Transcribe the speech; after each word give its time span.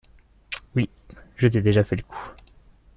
Oui: 0.75 0.89
je 1.37 1.45
t’ai 1.47 1.61
déjà 1.61 1.83
fait 1.83 1.95
le 1.97 2.01
coup. 2.01 2.29